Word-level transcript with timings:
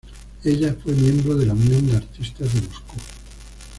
Ella 0.43 0.73
fue 0.81 0.93
miembro 0.93 1.35
de 1.35 1.45
la 1.45 1.53
Unión 1.53 1.85
de 1.85 1.97
Artistas 1.97 2.51
de 2.55 2.61
Moscú. 2.61 2.95